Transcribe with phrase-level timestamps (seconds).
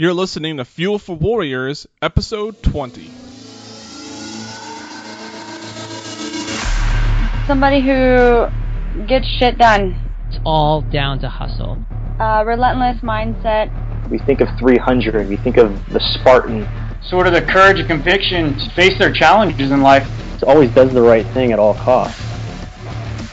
[0.00, 3.10] You're listening to Fuel for Warriors, episode 20.
[7.48, 8.46] Somebody who
[9.08, 10.00] gets shit done.
[10.28, 11.84] It's all down to hustle.
[12.20, 13.72] Uh, relentless mindset.
[14.08, 16.68] We think of 300, we think of the Spartan.
[17.02, 20.08] Sort of the courage and conviction to face their challenges in life.
[20.36, 22.22] It always does the right thing at all costs.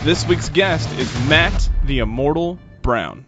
[0.01, 3.23] This week's guest is Matt the Immortal Brown.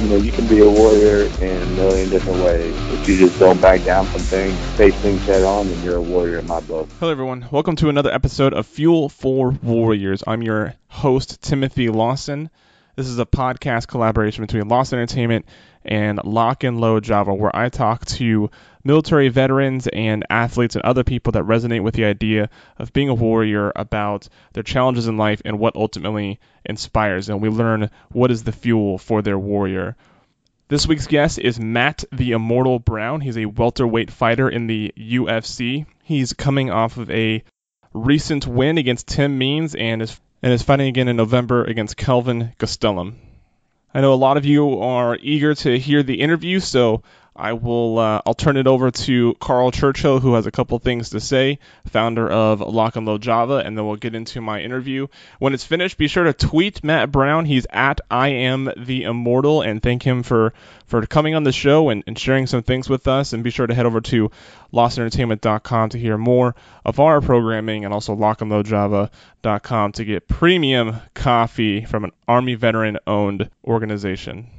[0.00, 2.74] You know, you can be a warrior in a million different ways.
[2.90, 6.02] If you just don't back down from things, face things head on, then you're a
[6.02, 6.88] warrior in my book.
[6.98, 7.46] Hello, everyone.
[7.52, 10.24] Welcome to another episode of Fuel for Warriors.
[10.26, 12.50] I'm your host, Timothy Lawson.
[12.96, 15.46] This is a podcast collaboration between Lawson Entertainment
[15.84, 18.50] and Lock and Load Java, where I talk to
[18.84, 23.14] military veterans and athletes and other people that resonate with the idea of being a
[23.14, 27.40] warrior about their challenges in life and what ultimately inspires them.
[27.40, 29.96] We learn what is the fuel for their warrior.
[30.68, 33.20] This week's guest is Matt the Immortal Brown.
[33.20, 35.86] He's a welterweight fighter in the UFC.
[36.02, 37.42] He's coming off of a
[37.92, 42.52] recent win against Tim Means and is and is fighting again in November against Kelvin
[42.58, 43.14] Gastelum.
[43.94, 47.02] I know a lot of you are eager to hear the interview, so
[47.36, 51.10] I will uh, I'll turn it over to Carl Churchill, who has a couple things
[51.10, 55.08] to say, founder of Lock and Load Java, and then we'll get into my interview.
[55.40, 57.44] When it's finished, be sure to tweet Matt Brown.
[57.44, 60.54] He's at I am the Immortal, and thank him for
[60.86, 63.32] for coming on the show and, and sharing some things with us.
[63.32, 64.30] And be sure to head over to
[64.72, 66.54] LawsonEntertainment.com to hear more
[66.84, 74.50] of our programming, and also LockandLoadJava.com to get premium coffee from an Army veteran-owned organization.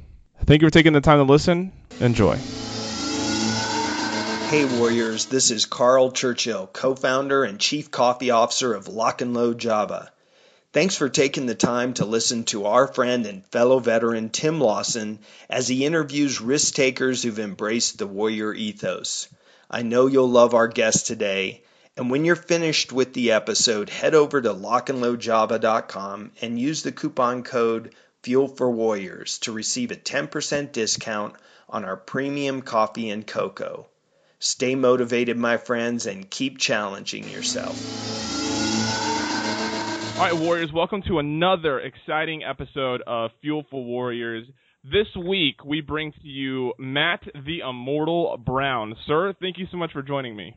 [0.44, 1.72] Thank you for taking the time to listen.
[2.00, 2.36] Enjoy.
[4.48, 9.58] Hey Warriors, this is Carl Churchill, co-founder and chief coffee officer of Lock and Load
[9.58, 10.12] Java.
[10.72, 15.18] Thanks for taking the time to listen to our friend and fellow veteran Tim Lawson
[15.50, 19.28] as he interviews risk takers who've embraced the warrior ethos.
[19.70, 21.62] I know you'll love our guest today,
[21.96, 27.42] and when you're finished with the episode, head over to lockandloadjava.com and use the coupon
[27.42, 27.94] code
[28.26, 31.36] Fuel for Warriors to receive a 10% discount
[31.68, 33.86] on our premium coffee and cocoa.
[34.40, 37.76] Stay motivated, my friends, and keep challenging yourself.
[40.18, 44.44] All right, Warriors, welcome to another exciting episode of Fuel for Warriors.
[44.82, 48.96] This week, we bring to you Matt the Immortal Brown.
[49.06, 50.52] Sir, thank you so much for joining me.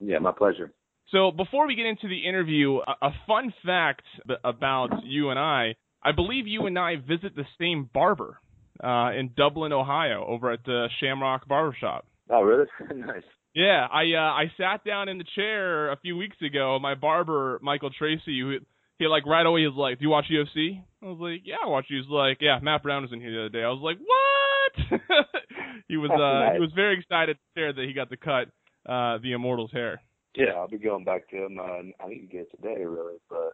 [0.00, 0.72] Yeah, my pleasure.
[1.12, 4.02] So, before we get into the interview, a, a fun fact
[4.42, 8.38] about you and I I believe you and I visit the same barber
[8.82, 12.06] uh, in Dublin, Ohio, over at the Shamrock Barbershop.
[12.30, 12.66] Oh, really?
[12.94, 13.22] nice.
[13.54, 16.78] Yeah, I uh, I sat down in the chair a few weeks ago.
[16.80, 18.58] My barber, Michael Tracy, who
[18.98, 21.68] he like right away was like, "Do you watch UFC?" I was like, "Yeah, I
[21.68, 23.82] watch." He was like, "Yeah, Matt Brown was in here the other day." I was
[23.82, 25.00] like, "What?"
[25.88, 26.54] he was uh nice.
[26.54, 28.46] he was very excited to share that he got to cut
[28.86, 30.00] uh the Immortal's hair.
[30.36, 31.58] Yeah, I'll be going back to him.
[31.58, 33.52] Uh, I think you get today, really, but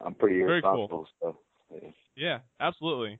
[0.00, 1.38] I'm pretty Very irresponsible, so.
[2.16, 2.38] Yeah.
[2.60, 3.18] Absolutely.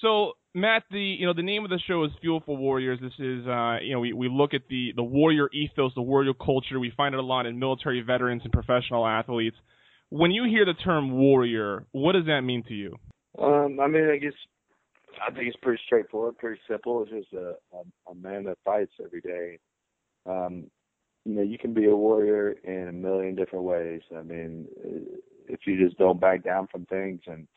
[0.00, 2.98] So Matt, the you know the name of the show is Fuel for Warriors.
[3.00, 6.34] This is uh, you know we, we look at the the warrior ethos, the warrior
[6.34, 6.78] culture.
[6.78, 9.56] We find it a lot in military veterans and professional athletes.
[10.10, 12.96] When you hear the term warrior, what does that mean to you?
[13.38, 14.32] Um, I mean, I guess
[15.26, 17.02] I think it's pretty straightforward, pretty simple.
[17.02, 19.58] It's just a, a, a man that fights every day.
[20.26, 20.70] Um,
[21.24, 24.00] you know, you can be a warrior in a million different ways.
[24.16, 24.66] I mean,
[25.48, 27.48] if you just don't back down from things and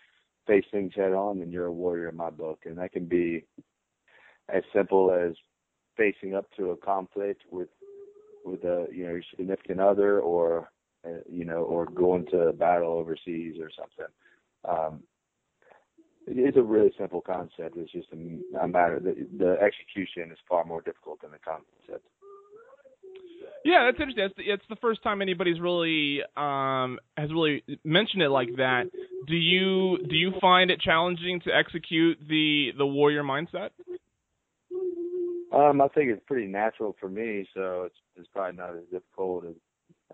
[0.48, 2.60] face things head on, then you're a warrior in my book.
[2.66, 3.46] And that can be
[4.54, 5.36] as simple as
[5.98, 7.70] facing up to a conflict with
[8.46, 10.72] with a you know your significant other, or
[11.06, 14.14] uh, you know, or going to battle overseas or something.
[14.68, 15.04] Um,
[16.28, 17.76] it's a really simple concept.
[17.78, 22.06] It's just a, a matter the, the execution is far more difficult than the concept.
[23.66, 24.25] Yeah, that's interesting.
[24.25, 28.86] It's the, it's the first time anybody's really um, has really mentioned it like that.
[29.28, 33.69] Do you do you find it challenging to execute the the warrior mindset?
[35.52, 39.45] Um, I think it's pretty natural for me, so it's it's probably not as difficult
[39.45, 39.56] as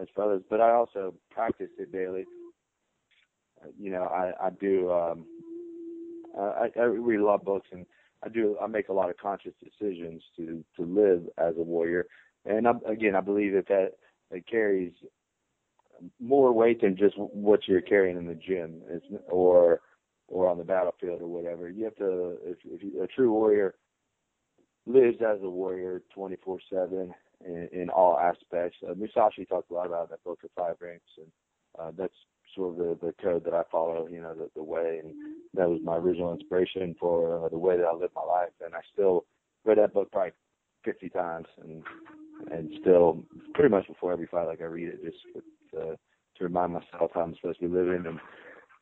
[0.02, 0.42] as others.
[0.50, 2.25] But I also practice it daily.
[3.62, 4.92] Uh, You know, I I do.
[4.92, 5.25] Um,
[6.38, 7.86] I, I read a lot of books, and
[8.24, 8.58] I do.
[8.62, 12.08] I make a lot of conscious decisions to to live as a warrior.
[12.46, 13.92] And I, again, I believe that that
[14.32, 14.94] it carries
[16.20, 19.82] more weight than just what you're carrying in the gym, it's, or
[20.28, 21.70] or on the battlefield or whatever.
[21.70, 22.38] You have to.
[22.44, 23.76] If, if you, a true warrior
[24.86, 27.14] lives as a warrior 24/7
[27.46, 28.78] in, in all aspects.
[28.88, 31.28] Uh, Musashi talked a lot about that Book of Five Rings, and
[31.80, 32.14] uh, that's
[32.56, 34.08] sort of the, the code that I follow.
[34.10, 35.14] You know, the, the way, and
[35.54, 38.74] that was my original inspiration for uh, the way that I live my life, and
[38.76, 39.26] I still
[39.66, 40.34] read that book probably
[40.84, 41.84] 50 times, and
[42.52, 43.24] and still
[43.54, 45.18] pretty much before every fight, like I read it just
[45.72, 45.96] to,
[46.38, 48.06] to remind myself how I'm supposed to be living.
[48.06, 48.20] And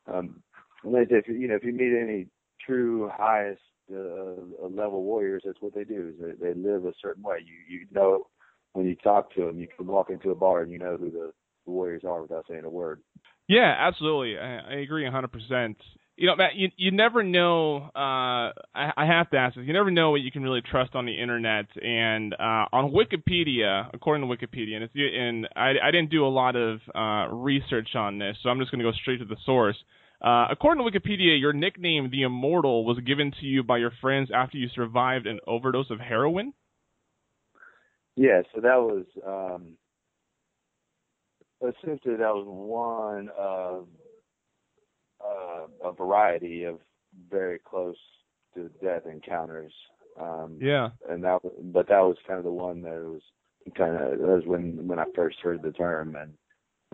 [0.06, 0.42] um,
[0.84, 2.26] and if you know if you meet any
[2.64, 3.62] true highest
[3.92, 6.14] uh, level warriors, that's what they do.
[6.14, 7.38] Is they, they live a certain way.
[7.44, 8.26] You you know
[8.74, 11.10] when you talk to them, you can walk into a bar and you know who
[11.10, 11.32] the,
[11.64, 13.00] the warriors are without saying a word.
[13.48, 14.38] Yeah, absolutely.
[14.38, 15.76] I, I agree 100%
[16.16, 17.90] you know, Matt, you you never know.
[17.94, 19.64] Uh, I, I have to ask this.
[19.66, 21.66] You never know what you can really trust on the internet.
[21.82, 26.28] And uh, on Wikipedia, according to Wikipedia, and, it's, and I, I didn't do a
[26.28, 29.36] lot of uh, research on this, so I'm just going to go straight to the
[29.44, 29.76] source.
[30.24, 34.30] Uh, according to Wikipedia, your nickname, the Immortal, was given to you by your friends
[34.34, 36.54] after you survived an overdose of heroin.
[38.16, 39.76] Yeah, so that was um,
[41.60, 43.88] essentially that was one of
[45.24, 46.78] uh, a variety of
[47.30, 47.96] very close
[48.54, 49.72] to death encounters.
[50.20, 50.90] Um, yeah.
[51.08, 51.40] And that,
[51.72, 53.22] but that was kind of the one that was
[53.76, 56.32] kind of that was when when I first heard the term and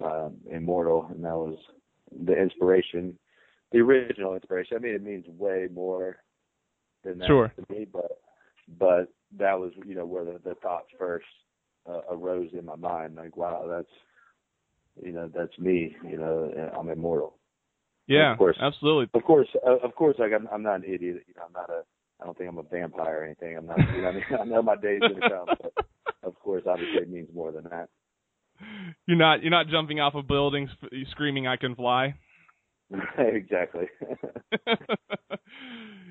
[0.04, 1.58] um, immortal, and that was
[2.24, 3.18] the inspiration,
[3.72, 4.76] the original inspiration.
[4.76, 6.18] I mean, it means way more
[7.04, 7.52] than that sure.
[7.56, 8.20] to me, but
[8.78, 11.26] but that was you know where the, the thoughts first
[11.88, 13.16] uh, arose in my mind.
[13.16, 15.96] Like, wow, that's you know that's me.
[16.08, 17.36] You know, I'm immortal.
[18.10, 19.08] Yeah, of course, absolutely.
[19.14, 20.16] Of course, uh, of course.
[20.18, 21.22] Like I'm, I'm not an idiot.
[21.26, 21.82] You know, I'm not a.
[22.20, 23.56] I don't think I'm a vampire or anything.
[23.56, 23.78] I'm not.
[23.78, 25.72] You know, I mean, I know my day's gonna come, but
[26.24, 27.88] of course, obviously, it means more than that.
[29.06, 29.42] You're not.
[29.42, 30.70] You're not jumping off of buildings
[31.10, 32.14] screaming, "I can fly."
[33.18, 33.86] exactly.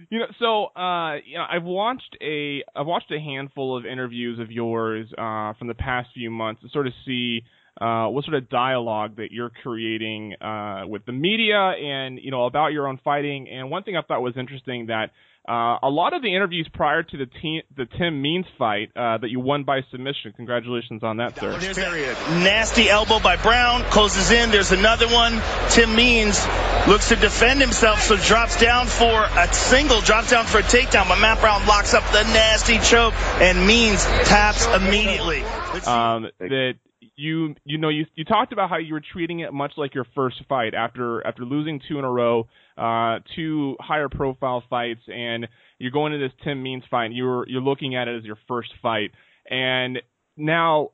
[0.09, 4.39] you know, so uh, you know, I've watched a I've watched a handful of interviews
[4.39, 7.43] of yours uh, from the past few months to sort of see
[7.79, 12.45] uh, what sort of dialogue that you're creating uh, with the media and you know
[12.45, 13.47] about your own fighting.
[13.49, 15.11] And one thing I thought was interesting that
[15.47, 19.17] uh, a lot of the interviews prior to the, te- the Tim Means fight uh,
[19.17, 20.31] that you won by submission.
[20.35, 21.57] Congratulations on that, sir.
[21.57, 24.51] There's that nasty elbow by Brown, closes in.
[24.51, 25.41] There's another one.
[25.69, 26.45] Tim Means
[26.87, 31.07] looks to defend himself, so drops down for a single, drops down for a takedown,
[31.07, 35.41] but Matt Brown locks up the nasty choke, and Means taps immediately.
[35.87, 36.75] Um, that
[37.19, 40.05] you you know you you talked about how you were treating it much like your
[40.15, 45.47] first fight after after losing two in a row, uh, two higher profile fights, and
[45.77, 47.11] you're going to this Tim Means fight.
[47.11, 49.11] you're you're looking at it as your first fight,
[49.49, 49.99] and
[50.37, 50.91] now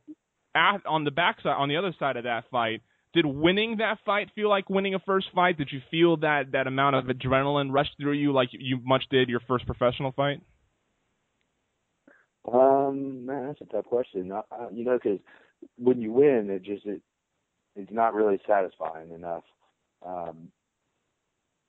[0.55, 2.81] at, on the backside, on the other side of that fight,
[3.13, 5.57] did winning that fight feel like winning a first fight?
[5.57, 9.29] Did you feel that that amount of adrenaline rush through you like you much did
[9.29, 10.41] your first professional fight?
[12.51, 14.31] Um, man, that's a tough question.
[14.31, 15.19] I, I, you know, because
[15.77, 17.01] when you win, it just it
[17.75, 19.43] it's not really satisfying enough.
[20.05, 20.49] Um,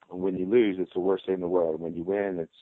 [0.09, 1.81] when you lose, it's the worst thing in the world.
[1.81, 2.53] When you win, it's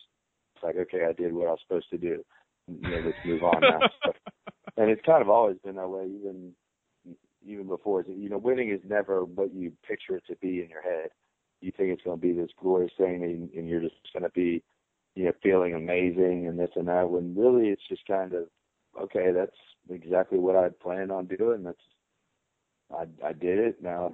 [0.55, 2.25] it's like okay, I did what I was supposed to do.
[2.69, 3.81] You know, let's move on now.
[4.77, 6.53] and it's kind of always been that way, even
[7.47, 8.05] even before.
[8.07, 11.11] You know, winning is never what you picture it to be in your head.
[11.61, 14.31] You think it's going to be this glorious thing, and, and you're just going to
[14.31, 14.63] be,
[15.15, 17.09] you know, feeling amazing and this and that.
[17.11, 18.45] When really, it's just kind of
[19.03, 19.33] okay.
[19.33, 19.57] That's
[19.91, 21.63] exactly what I planned on doing.
[21.63, 21.79] That's
[22.93, 23.83] I I did it.
[23.83, 24.13] Now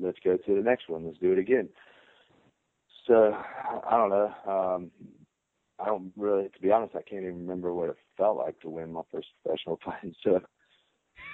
[0.00, 1.06] let's go to the next one.
[1.06, 1.68] Let's do it again.
[3.06, 4.34] So I don't know.
[4.46, 4.90] Um,
[5.80, 8.68] I don't really, to be honest, I can't even remember what it felt like to
[8.68, 10.14] win my first professional fight.
[10.24, 10.40] So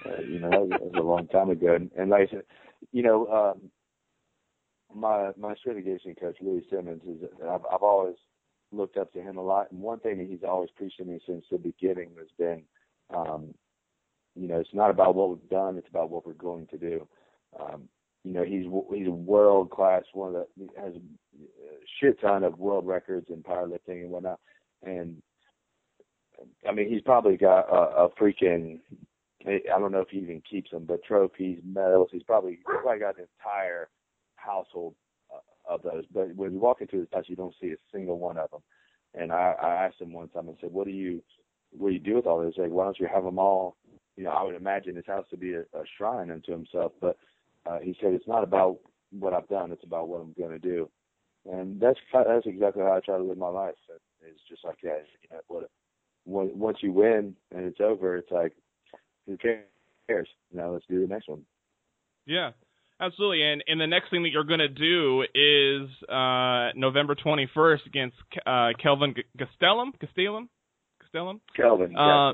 [0.05, 1.75] uh, you know, that was, a long time ago.
[1.75, 2.43] And, and like I said,
[2.91, 3.69] you know, um,
[4.93, 5.87] my my strength
[6.19, 8.15] coach Louie Simmons is I've, I've always
[8.71, 9.71] looked up to him a lot.
[9.71, 12.63] And one thing that he's always preached to me since the beginning has been
[13.13, 13.53] um,
[14.35, 17.07] you know, it's not about what we've done; it's about what we're going to do.
[17.59, 17.87] Um,
[18.23, 20.99] you know, he's he's a world class, one of the has a
[21.99, 24.39] shit ton of world records in powerlifting and whatnot.
[24.83, 25.21] And
[26.67, 28.79] I mean, he's probably got a, a freaking
[29.47, 32.09] I don't know if he even keeps them, but trophies, medals.
[32.11, 33.89] He's probably he's probably got an entire
[34.35, 34.95] household
[35.69, 36.03] of those.
[36.13, 38.61] But when you walk into his house, you don't see a single one of them.
[39.13, 40.49] And I, I asked him one time.
[40.49, 41.21] I said, "What do you
[41.71, 42.55] what do you do with all this?
[42.57, 43.77] Like, why don't you have them all?
[44.17, 46.93] You know, I would imagine his house to be a, a shrine unto himself.
[47.01, 47.17] But
[47.65, 48.79] uh, he said it's not about
[49.11, 50.89] what I've done; it's about what I'm going to do.
[51.49, 53.75] And that's that's exactly how I try to live my life.
[54.21, 55.03] It's just like that.
[55.21, 55.69] You know, what,
[56.25, 58.53] once you win and it's over, it's like
[59.27, 60.27] who cares?
[60.53, 61.41] Now let's do the next one.
[62.25, 62.51] Yeah,
[62.99, 63.43] absolutely.
[63.43, 68.17] And and the next thing that you're going to do is uh, November 21st against
[68.45, 69.91] uh, Kelvin Gastelum.
[70.01, 70.47] Gastelum.
[71.13, 71.39] Gastelum?
[71.55, 71.95] Kelvin.
[71.95, 72.33] Uh,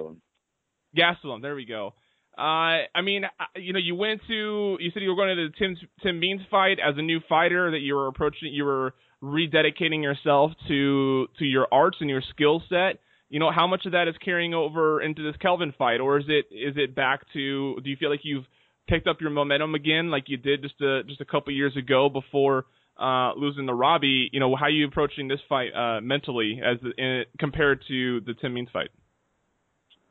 [0.98, 1.42] Gastelum.
[1.42, 1.94] There we go.
[2.38, 3.24] Uh, I mean,
[3.56, 6.42] you know, you went to, you said you were going to the Tim Tim Means
[6.50, 11.46] fight as a new fighter that you were approaching, you were rededicating yourself to to
[11.46, 13.00] your arts and your skill set.
[13.30, 16.26] you know, how much of that is carrying over into this Kelvin fight, or is
[16.28, 17.80] it is it back to?
[17.82, 18.46] Do you feel like you've
[18.88, 22.10] picked up your momentum again, like you did just a just a couple years ago
[22.10, 22.66] before
[23.00, 24.30] uh, losing to Robbie?
[24.32, 28.34] You know, how are you approaching this fight uh, mentally as in, compared to the
[28.34, 28.90] Tim Means fight?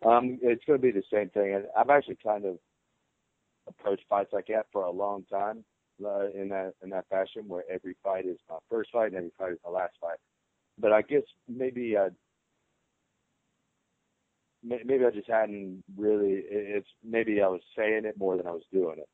[0.04, 2.58] Um, it's going to be the same thing, I've actually kind of
[3.68, 5.62] approached fights like that for a long time
[6.04, 9.32] uh, in that in that fashion, where every fight is my first fight and every
[9.38, 10.18] fight is my last fight.
[10.78, 12.10] But I guess maybe uh,
[14.62, 16.42] maybe I just hadn't really.
[16.48, 19.08] It's maybe I was saying it more than I was doing it.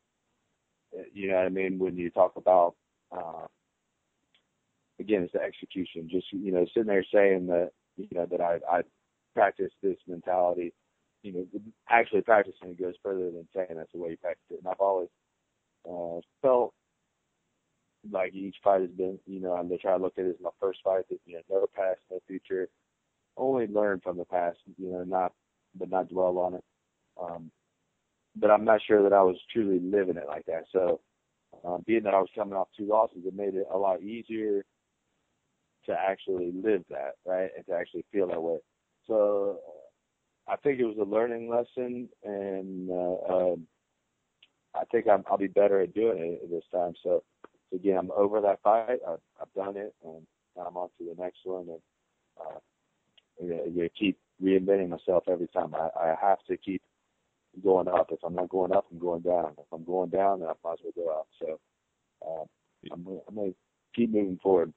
[0.97, 1.79] Uh, you know what I mean?
[1.79, 2.75] When you talk about,
[3.12, 3.47] uh,
[5.00, 6.09] again, it's the execution.
[6.11, 8.83] Just you know, sitting there saying that you know that I I
[9.35, 10.73] practice this mentality.
[11.23, 11.47] You know,
[11.88, 14.61] actually practicing it goes further than saying that's the way you practice it.
[14.62, 15.09] And I've always
[15.88, 16.73] uh, felt
[18.11, 20.41] like each fight has been, you know, I'm gonna try to look at it as
[20.41, 21.09] my first fight.
[21.11, 22.69] That you know, no past, no future
[23.37, 25.33] only learn from the past, you know, not
[25.78, 26.64] but not dwell on it.
[27.21, 27.50] Um,
[28.35, 30.64] but I'm not sure that I was truly living it like that.
[30.73, 31.00] So,
[31.64, 34.64] um, being that I was coming off two losses, it made it a lot easier
[35.87, 38.59] to actually live that, right, and to actually feel that way.
[39.07, 39.59] So,
[40.49, 43.66] I think it was a learning lesson, and uh, um,
[44.75, 46.93] I think I'm, I'll be better at doing it this time.
[47.02, 47.23] So,
[47.71, 48.99] so again, I'm over that fight.
[49.09, 50.25] I've, I've done it, and
[50.57, 51.66] now I'm on to the next one.
[51.69, 51.81] And
[52.40, 52.59] uh,
[53.40, 55.75] you keep reinventing myself every time.
[55.75, 56.83] I, I have to keep
[57.62, 58.09] going up.
[58.11, 59.52] If I'm not going up, I'm going down.
[59.59, 61.28] If I'm going down, then I might as well go up.
[61.40, 61.61] So
[62.26, 63.57] uh, I'm, I'm going to
[63.95, 64.73] keep moving forward.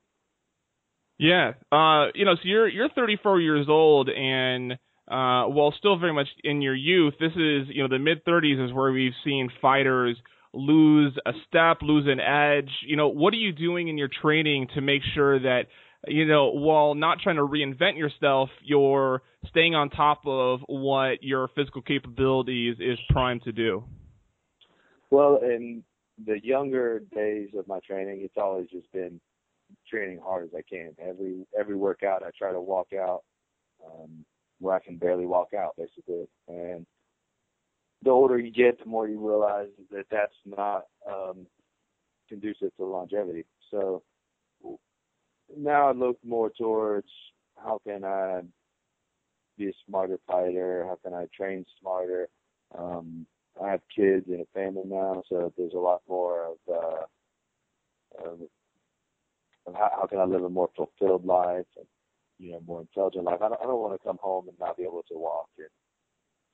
[1.17, 6.13] Yeah, uh, you know, so you're you're 34 years old, and uh, while still very
[6.13, 9.49] much in your youth, this is you know the mid 30s is where we've seen
[9.61, 10.15] fighters
[10.53, 12.71] lose a step, lose an edge.
[12.87, 15.63] You know, what are you doing in your training to make sure that
[16.07, 21.49] you know, while not trying to reinvent yourself, you're staying on top of what your
[21.55, 23.83] physical capabilities is primed to do.
[25.11, 25.83] Well, in
[26.25, 29.19] the younger days of my training, it's always just been
[29.89, 30.91] training hard as I can.
[30.99, 33.23] Every every workout, I try to walk out
[33.85, 34.25] um,
[34.59, 36.27] where I can barely walk out, basically.
[36.47, 36.85] And
[38.03, 41.45] the older you get, the more you realize that that's not um,
[42.27, 43.45] conducive to longevity.
[43.71, 44.03] So
[45.57, 47.07] now I look more towards
[47.57, 48.41] how can I
[49.57, 50.85] be a smarter fighter?
[50.87, 52.29] How can I train smarter?
[52.77, 53.25] Um,
[53.61, 58.39] I have kids and a family now, so there's a lot more of, uh, of,
[59.75, 61.85] how, how can I live a more fulfilled life and
[62.37, 63.41] you know more intelligent life.
[63.41, 65.67] I don't, I don't want to come home and not be able to walk and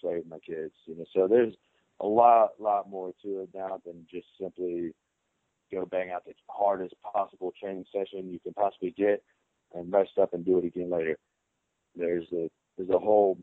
[0.01, 0.73] play with my kids.
[0.85, 1.53] You know, so there's
[2.01, 4.93] a lot, lot more to it now than just simply
[5.71, 9.23] go bang out the hardest possible training session you can possibly get
[9.73, 11.17] and rest up and do it again later.
[11.95, 13.37] There's a there's a whole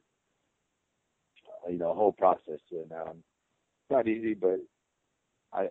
[1.69, 3.07] you know whole process to it now.
[3.11, 4.61] It's not easy, but
[5.53, 5.69] I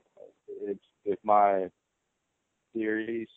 [0.47, 1.69] it's if my
[2.73, 3.27] theories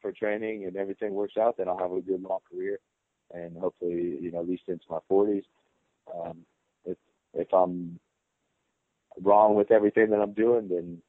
[0.00, 2.78] for training and everything works out, then I'll have a good long career,
[3.32, 5.44] and hopefully you know at least into my 40s.
[6.14, 6.38] Um,
[6.84, 6.96] if
[7.34, 7.98] if I'm
[9.20, 11.02] wrong with everything that I'm doing, then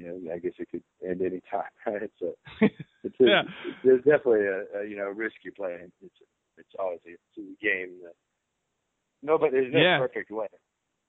[0.00, 1.68] you know, I guess it could end any time.
[1.86, 2.10] Right?
[2.18, 2.34] So
[3.04, 3.42] it's a, yeah.
[3.84, 5.92] there's definitely a, a you know risk you're playing.
[6.02, 6.14] It's
[6.56, 8.16] it's always a, it's a game that
[9.22, 9.98] nobody there's no yeah.
[9.98, 10.48] perfect way.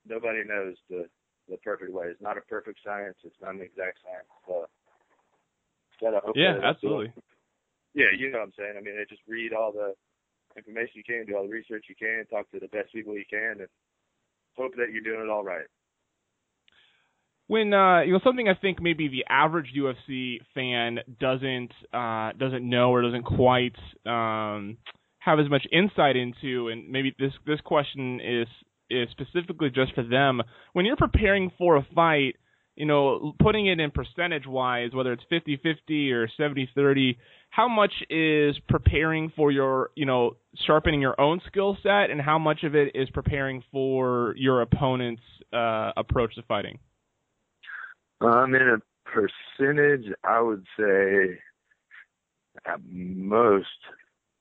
[0.08, 1.08] Nobody knows the
[1.50, 2.08] the perfect way.
[2.08, 3.16] It's not a perfect science.
[3.24, 4.32] It's not an exact science.
[4.48, 4.66] So
[6.02, 7.14] gotta hope yeah, uh, absolutely.
[7.94, 8.76] Yeah, you know what I'm saying.
[8.78, 9.94] I mean, just read all the
[10.56, 13.28] information you can, do all the research you can, talk to the best people you
[13.30, 13.72] can, and
[14.56, 15.68] hope that you're doing it all right
[17.52, 22.68] when uh, you know something I think maybe the average UFC fan doesn't uh, doesn't
[22.68, 24.78] know or doesn't quite um,
[25.20, 28.48] have as much insight into, and maybe this this question is
[28.90, 30.42] is specifically just for them.
[30.72, 32.38] When you're preparing for a fight,
[32.78, 37.18] you know, putting it in percentage wise, whether it's 50-50 or 70-30,
[37.50, 42.38] how much is preparing for your, you know, sharpening your own skill set, and how
[42.40, 46.80] much of it is preparing for your opponent's uh, approach to fighting?
[48.22, 51.40] Um, in a percentage, I would say
[52.66, 53.68] at most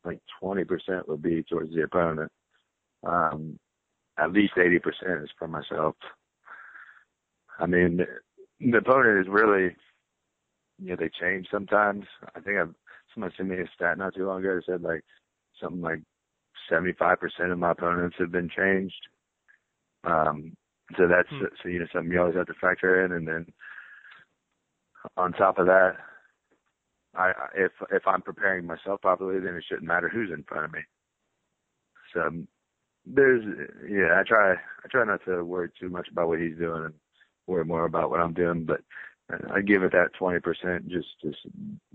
[0.05, 2.31] like 20% would be towards the opponent.
[3.07, 3.59] Um,
[4.19, 5.97] at least 80% is for myself.
[7.59, 8.07] I mean, the,
[8.61, 9.77] the opponent is really,
[10.79, 12.05] you know, they change sometimes.
[12.35, 12.75] I think I've,
[13.15, 15.05] someone sent me a stat not too long ago that said like
[15.61, 16.03] something like
[16.71, 17.17] 75%
[17.51, 19.09] of my opponents have been changed.
[20.05, 20.55] Um,
[20.97, 21.45] so that's hmm.
[21.63, 23.47] so you know something you always have to factor in, and then
[25.17, 25.97] on top of that,
[27.15, 30.73] I if if I'm preparing myself properly, then it shouldn't matter who's in front of
[30.73, 30.81] me.
[32.15, 32.31] So
[33.07, 33.45] there's
[33.89, 36.95] yeah, I try I try not to worry too much about what he's doing and
[37.47, 38.81] worry more about what I'm doing, but
[39.53, 41.39] I give it that twenty percent just just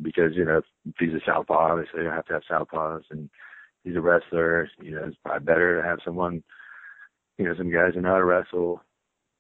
[0.01, 3.29] because you know if he's a southpaw, obviously you have to have southpaws, and
[3.83, 4.69] he's a wrestler.
[4.81, 6.43] You know, it's probably better to have someone,
[7.37, 8.81] you know, some guys who know how to wrestle.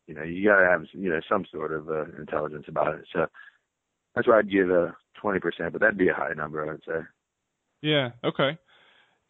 [0.07, 3.05] You know, you gotta have you know some sort of uh, intelligence about it.
[3.13, 3.27] So
[4.15, 7.01] that's why I'd give a twenty percent, but that'd be a high number, I'd say.
[7.81, 8.11] Yeah.
[8.23, 8.57] Okay.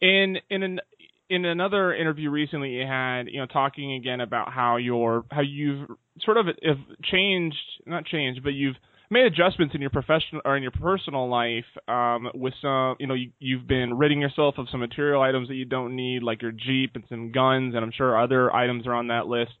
[0.00, 0.80] In in an
[1.28, 5.88] in another interview recently you had, you know, talking again about how your how you've
[6.20, 8.76] sort of have changed, not changed, but you've
[9.10, 13.14] made adjustments in your professional or in your personal life um, with some, you know,
[13.14, 16.52] you, you've been ridding yourself of some material items that you don't need, like your
[16.52, 19.52] Jeep and some guns, and I'm sure other items are on that list.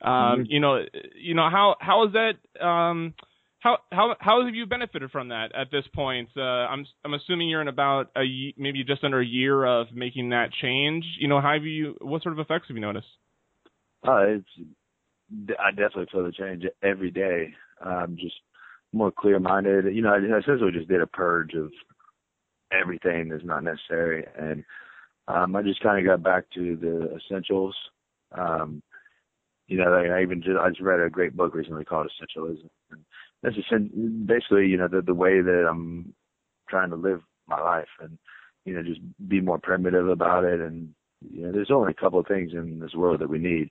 [0.00, 0.42] Um, mm-hmm.
[0.48, 0.84] You know,
[1.20, 2.64] you know how how is that?
[2.64, 3.14] Um,
[3.62, 6.28] how how how have you benefited from that at this point?
[6.36, 10.30] Uh, I'm I'm assuming you're in about a maybe just under a year of making
[10.30, 11.04] that change.
[11.20, 11.96] You know, how have you?
[12.00, 13.06] What sort of effects have you noticed?
[14.06, 14.48] Uh, it's
[15.60, 17.54] I definitely feel the change every day.
[17.80, 18.34] I'm just
[18.92, 19.94] more clear-minded.
[19.94, 21.70] You know, I essentially just did a purge of
[22.72, 24.64] everything that's not necessary, and
[25.28, 27.76] um, I just kind of got back to the essentials.
[28.36, 28.82] Um,
[29.68, 32.68] you know, I, I even just I just read a great book recently called Essentialism.
[32.90, 33.04] And
[33.42, 33.70] that's just
[34.26, 36.14] basically you know the the way that I'm
[36.68, 38.18] trying to live my life and
[38.64, 40.60] you know just be more primitive about it.
[40.60, 43.70] And you know there's only a couple of things in this world that we need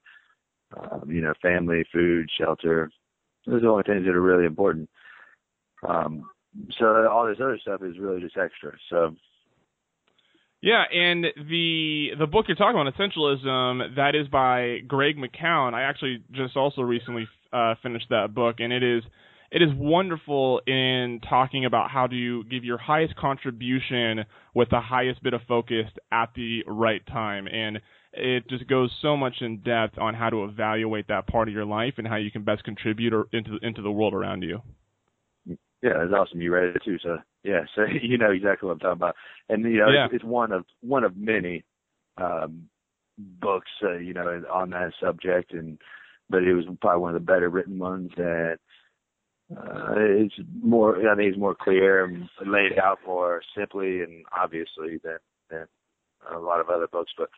[0.77, 2.89] um, you know family food shelter.
[3.45, 4.89] Those are the only things that are really important.
[5.87, 6.29] Um
[6.77, 8.73] so all this other stuff is really just extra.
[8.89, 9.15] So
[10.61, 15.73] yeah, and the the book you're talking about, Essentialism, that is by Greg McKeown.
[15.73, 19.03] I actually just also recently uh, finished that book, and it is
[19.51, 24.23] it is wonderful in talking about how to give your highest contribution
[24.55, 27.47] with the highest bit of focus at the right time.
[27.47, 27.81] And
[28.13, 31.65] it just goes so much in depth on how to evaluate that part of your
[31.65, 34.61] life and how you can best contribute into into the world around you.
[35.45, 36.41] Yeah, it's awesome.
[36.41, 39.15] You read it too, so yeah, so you know exactly what I'm talking about.
[39.49, 40.05] And you know, yeah.
[40.05, 41.63] it's, it's one of one of many
[42.17, 42.69] um
[43.17, 45.77] books, uh, you know, on that subject, and
[46.29, 48.59] but it was probably one of the better written ones that
[49.57, 54.99] uh, it's more, I think it's more clear and laid out more simply and obviously
[55.03, 55.17] than
[55.49, 55.65] than
[56.33, 57.11] a lot of other books.
[57.17, 57.29] But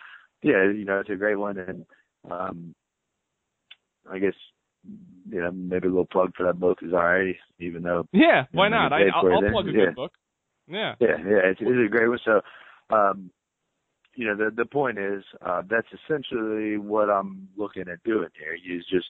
[0.41, 1.85] yeah, you know, it's a great one, and
[2.29, 2.75] um,
[4.11, 4.33] I guess
[5.29, 8.69] you know maybe a little plug for that book is alright, even though yeah, why
[8.69, 8.93] know, not?
[8.93, 9.85] I, will I'll plug a yeah.
[9.85, 10.11] good book.
[10.67, 12.19] Yeah, yeah, yeah, it's, it's a great one.
[12.23, 12.41] So,
[12.95, 13.31] um,
[14.15, 18.53] you know, the the point is uh, that's essentially what I'm looking at doing here.
[18.53, 19.07] Is just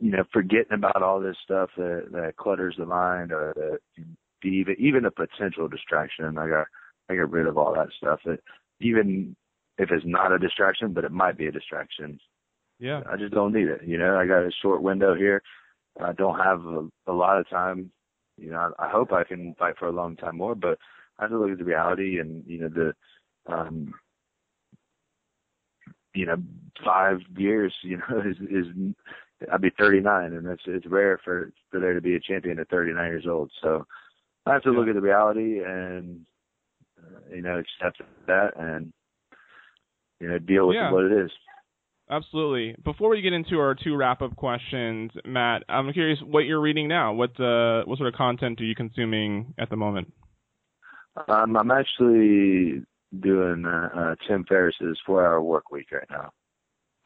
[0.00, 4.04] you know, forgetting about all this stuff that, that clutters the mind or that
[4.42, 6.38] even even a potential distraction.
[6.38, 6.66] I got
[7.08, 8.20] I get rid of all that stuff.
[8.24, 8.40] That
[8.80, 9.36] even
[9.78, 12.18] if it's not a distraction, but it might be a distraction.
[12.78, 13.02] Yeah.
[13.10, 13.82] I just don't need it.
[13.84, 15.42] You know, I got a short window here.
[16.02, 17.90] I don't have a, a lot of time.
[18.38, 20.78] You know, I, I hope I can fight for a long time more, but
[21.18, 23.92] I have to look at the reality and you know the um
[26.14, 26.36] you know
[26.84, 28.66] five years you know is is
[29.52, 32.68] I'd be 39, and it's it's rare for for there to be a champion at
[32.68, 33.50] 39 years old.
[33.62, 33.86] So
[34.46, 36.26] I have to look at the reality and
[36.98, 38.92] uh, you know accept that and
[40.20, 40.92] you know deal with yeah.
[40.92, 41.30] what it is.
[42.10, 42.74] Absolutely.
[42.84, 46.88] Before we get into our two wrap up questions, Matt, I'm curious what you're reading
[46.88, 47.12] now.
[47.12, 50.12] What uh, what sort of content are you consuming at the moment?
[51.28, 52.82] Um, I'm actually
[53.18, 56.30] doing uh, uh, Tim Ferriss's Four Hour Work Week right now.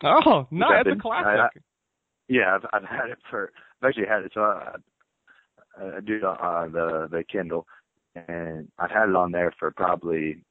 [0.03, 1.27] Oh, no, that's a classic.
[1.27, 1.49] I,
[2.29, 4.77] yeah, I've I've had it for I've actually had it so I,
[5.79, 7.67] I do uh, the the Kindle
[8.15, 10.45] and I've had it on there for probably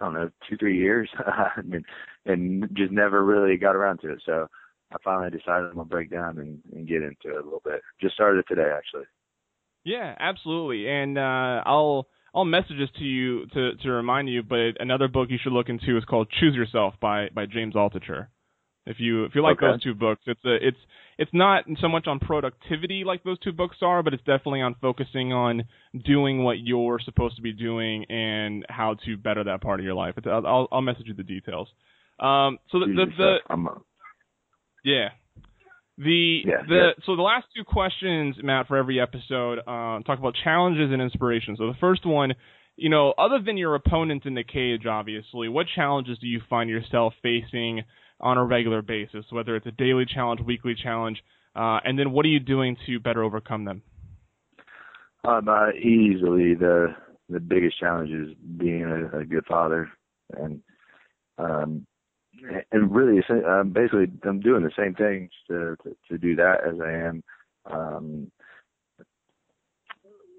[0.00, 1.08] I don't know two three years.
[1.18, 1.84] I mean,
[2.26, 4.22] and just never really got around to it.
[4.24, 4.48] So
[4.92, 7.80] I finally decided I'm gonna break down and, and get into it a little bit.
[8.00, 9.04] Just started it today actually.
[9.84, 10.88] Yeah, absolutely.
[10.88, 14.42] And uh, I'll I'll message this to you to to remind you.
[14.42, 18.28] But another book you should look into is called Choose Yourself by by James Altucher.
[18.86, 19.72] If you if you like okay.
[19.72, 20.76] those two books, it's a, it's
[21.16, 24.74] it's not so much on productivity like those two books are, but it's definitely on
[24.80, 25.64] focusing on
[26.04, 29.94] doing what you're supposed to be doing and how to better that part of your
[29.94, 30.14] life.
[30.16, 31.68] It's, I'll I'll message you the details.
[32.18, 33.58] Um, so the the, the
[34.84, 35.08] yeah.
[35.96, 37.04] The yeah, the yeah.
[37.06, 41.56] so the last two questions, Matt, for every episode, uh, talk about challenges and inspiration.
[41.56, 42.34] So the first one,
[42.76, 46.68] you know, other than your opponent in the cage, obviously, what challenges do you find
[46.68, 47.82] yourself facing
[48.20, 51.22] on a regular basis, whether it's a daily challenge, weekly challenge,
[51.54, 53.82] uh, and then what are you doing to better overcome them?
[55.24, 56.88] Um, uh, easily the
[57.28, 59.88] the biggest challenge is being a, a good father,
[60.36, 60.60] and
[61.38, 61.86] um,
[62.72, 66.80] and really, um, basically, I'm doing the same things to, to to do that as
[66.80, 67.22] I am,
[67.66, 68.30] um,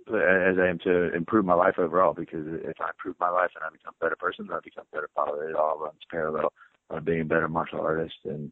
[0.08, 2.14] as I am to improve my life overall.
[2.14, 4.96] Because if I improve my life and I become a better person, I become a
[4.96, 5.50] better father.
[5.50, 6.54] It all runs parallel.
[6.92, 8.52] Uh, being a better martial artist and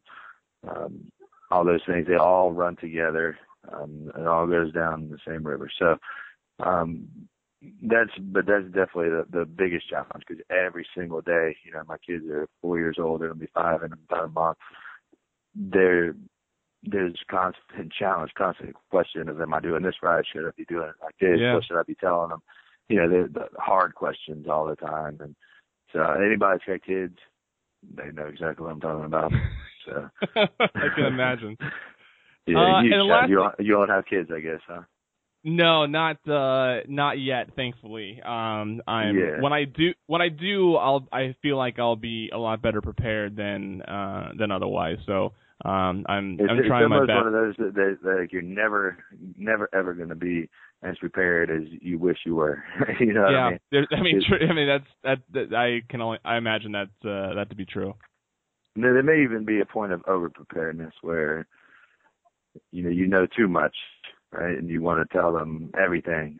[0.68, 1.12] um,
[1.52, 3.38] all those things, they all run together.
[3.72, 5.70] Um, it all goes down the same river.
[5.78, 5.98] So
[6.58, 7.06] um,
[7.82, 11.96] that's but that's definitely the the biggest challenge because every single day, you know, my
[11.98, 14.58] kids are four years old, they're gonna be five in about a month.
[15.54, 16.14] There,
[16.82, 20.24] there's constant challenge, constant question of am I doing this right?
[20.30, 21.38] Should I be doing it like this?
[21.40, 21.54] Yeah.
[21.54, 22.42] What should I be telling them?
[22.88, 25.18] You know, the, the hard questions all the time.
[25.20, 25.34] And
[25.92, 27.16] so anybody's got kids,
[27.94, 29.32] they know exactly what I'm talking about.
[29.86, 31.56] So I can imagine.
[32.46, 34.82] yeah, Uh, you, and Chad, last- you don't you don't have kids, I guess, huh?
[35.44, 38.20] No, not uh not yet, thankfully.
[38.22, 39.42] Um I'm Yeah.
[39.42, 42.80] when I do when I do I'll I feel like I'll be a lot better
[42.80, 44.96] prepared than uh than otherwise.
[45.04, 45.32] So
[45.64, 47.16] um I'm It's, I'm it's trying my almost best.
[47.16, 49.04] one of those that, that, that like, you're never,
[49.36, 50.48] never ever going to be
[50.82, 52.62] as prepared as you wish you were.
[53.00, 53.58] you know what yeah, I mean?
[53.70, 55.18] there's I mean tr- I mean that's that,
[55.50, 57.94] that I can only I imagine that uh, that to be true.
[58.76, 61.46] And there may even be a point of over preparedness where,
[62.72, 63.74] you know, you know too much,
[64.34, 64.58] right?
[64.58, 66.38] And you want to tell them everything.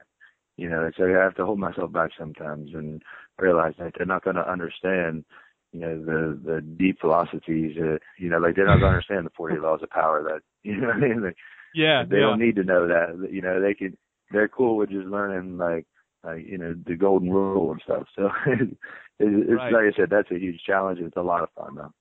[0.57, 3.03] You know, so I have to hold myself back sometimes and
[3.39, 5.25] realize that they're not going to understand,
[5.73, 7.77] you know, the the deep philosophies.
[7.79, 10.23] Uh, you know, like they're not going to understand the 40 laws of power.
[10.23, 11.23] That you know, what I mean?
[11.25, 11.37] Like,
[11.73, 12.21] Yeah, they yeah.
[12.21, 13.31] don't need to know that.
[13.33, 13.97] You know, they can.
[14.31, 15.87] They're cool with just learning like,
[16.25, 18.07] like you know, the golden rule and stuff.
[18.17, 18.73] So it's,
[19.19, 19.71] it's Right.
[19.71, 20.99] like I said, that's a huge challenge.
[21.01, 21.93] It's a lot of fun though.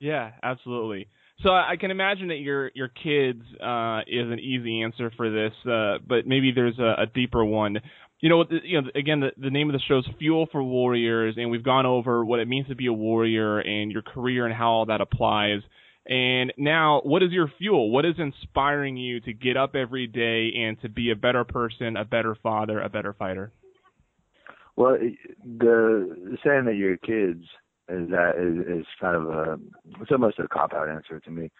[0.00, 1.08] Yeah, absolutely.
[1.42, 5.52] So I can imagine that your your kids uh, is an easy answer for this,
[5.70, 7.78] uh, but maybe there's a, a deeper one.
[8.20, 11.34] You know, you know, again, the, the name of the show is Fuel for Warriors,
[11.36, 14.54] and we've gone over what it means to be a warrior and your career and
[14.54, 15.60] how all that applies.
[16.06, 17.90] And now, what is your fuel?
[17.92, 21.96] What is inspiring you to get up every day and to be a better person,
[21.96, 23.52] a better father, a better fighter?
[24.74, 24.96] Well,
[25.44, 27.44] the saying that you're kids
[27.88, 29.58] is that is, is kind of a
[30.00, 31.50] it's almost a cop out answer to me.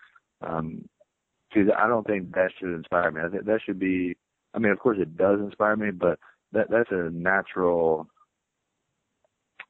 [0.43, 0.89] Um,
[1.55, 3.23] I don't think that should inspire me.
[3.25, 4.17] I think that should be.
[4.55, 6.19] I mean, of course, it does inspire me, but
[6.53, 8.07] that that's a natural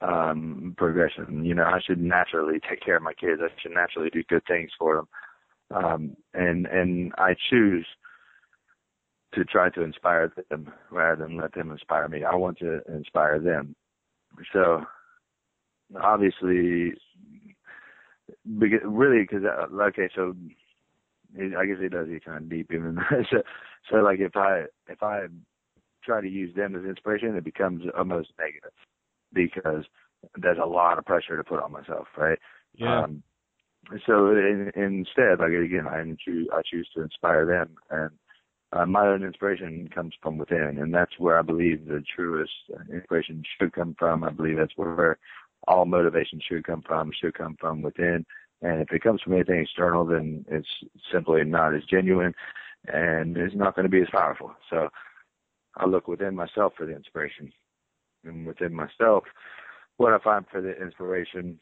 [0.01, 1.45] um progression.
[1.45, 3.41] You know, I should naturally take care of my kids.
[3.43, 5.09] I should naturally do good things for them.
[5.71, 7.87] Um, and and I choose
[9.35, 12.25] to try to inspire them rather than let them inspire me.
[12.25, 13.77] I want to inspire them.
[14.53, 14.85] So
[16.01, 16.93] obviously,
[18.59, 20.35] because, really, because uh, okay, so
[21.37, 22.99] I guess it does get kind of deep even.
[23.31, 23.43] so,
[23.91, 25.27] so like if I if I
[26.05, 28.73] try to use them as inspiration, it becomes almost negative
[29.33, 29.85] because
[30.37, 32.39] there's a lot of pressure to put on myself, right?
[32.75, 33.03] Yeah.
[33.03, 33.23] Um,
[34.07, 38.11] so in, instead, like again, I choose I choose to inspire them, and
[38.73, 42.53] uh, my own inspiration comes from within, and that's where I believe the truest
[42.93, 44.25] inspiration should come from.
[44.25, 45.19] I believe that's where
[45.67, 47.11] all motivation should come from.
[47.21, 48.25] Should come from within,
[48.63, 50.69] and if it comes from anything external, then it's
[51.13, 52.35] simply not as genuine,
[52.87, 54.53] and it's not going to be as powerful.
[54.71, 54.89] So
[55.77, 57.53] I look within myself for the inspiration,
[58.25, 59.25] and within myself,
[59.97, 61.59] what I find for the inspiration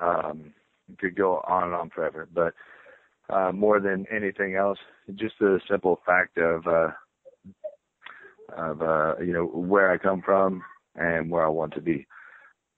[0.00, 0.52] um,
[0.98, 2.28] could go on and on forever.
[2.32, 2.54] But
[3.30, 4.78] uh, more than anything else,
[5.14, 6.90] just the simple fact of uh,
[8.56, 10.62] of uh, you know where I come from
[10.96, 12.06] and where I want to be,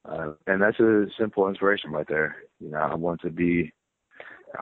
[0.09, 2.37] uh, and that's a simple inspiration right there.
[2.59, 3.73] You know, I want to be.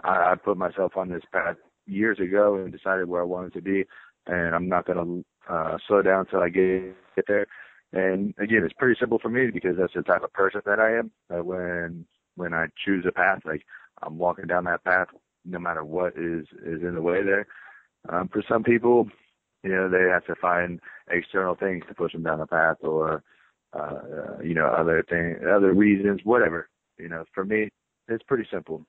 [0.05, 3.63] I, I put myself on this path years ago and decided where I wanted to
[3.63, 3.85] be,
[4.27, 7.47] and I'm not going to uh, slow down until I get get there.
[7.93, 10.99] And again, it's pretty simple for me because that's the type of person that I
[10.99, 11.11] am.
[11.33, 12.05] Uh, when
[12.37, 13.63] when I choose a path, like
[14.03, 15.09] I'm walking down that path,
[15.45, 17.47] no matter what is is in the way there.
[18.11, 19.09] Um, for some people,
[19.63, 23.23] you know, they have to find external things to push them down the path, or
[23.75, 26.69] uh, uh, you know, other thing, other reasons, whatever.
[26.99, 27.69] You know, for me,
[28.09, 28.85] it's pretty simple.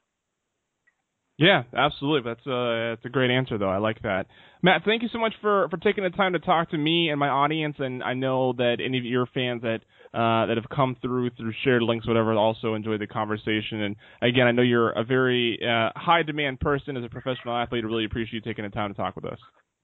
[1.39, 2.29] Yeah, absolutely.
[2.29, 3.69] That's a that's a great answer though.
[3.69, 4.25] I like that.
[4.61, 7.17] Matt, thank you so much for for taking the time to talk to me and
[7.17, 7.77] my audience.
[7.79, 9.79] And I know that any of your fans that
[10.13, 13.81] uh, that have come through through shared links, whatever, also enjoyed the conversation.
[13.81, 17.85] And again, I know you're a very uh, high demand person as a professional athlete.
[17.85, 19.39] I really appreciate you taking the time to talk with us.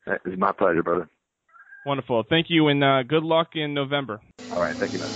[0.08, 1.10] It's my pleasure, brother.
[1.86, 2.24] Wonderful.
[2.30, 4.20] Thank you, and uh, good luck in November.
[4.56, 5.10] All right, thank you, Matt.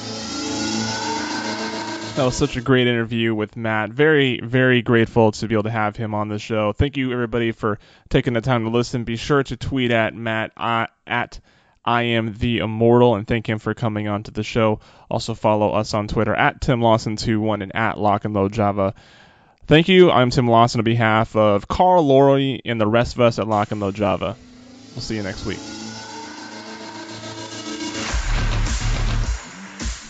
[2.15, 3.91] That was such a great interview with Matt.
[3.91, 6.73] Very, very grateful to be able to have him on the show.
[6.73, 9.06] Thank you, everybody, for taking the time to listen.
[9.06, 11.39] Be sure to tweet at Matt uh, at
[11.86, 14.82] I am the Immortal, and thank him for coming on to the show.
[15.10, 18.93] Also follow us on Twitter at Tim Lawson21 and at Lock and Load Java.
[19.65, 20.12] Thank you.
[20.12, 23.71] I'm Tim Lawson on behalf of Carl Laurie and the rest of us at Lock
[23.71, 24.36] and Load Java.
[24.93, 25.79] We'll see you next week.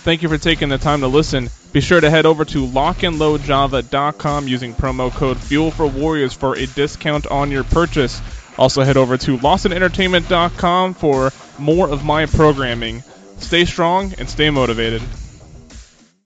[0.03, 1.49] Thank you for taking the time to listen.
[1.71, 6.65] Be sure to head over to lockandloadjava.com using promo code Fuel for Warriors for a
[6.65, 8.21] discount on your purchase.
[8.57, 13.03] Also head over to lawsonentertainment.com for more of my programming.
[13.37, 15.01] Stay strong and stay motivated.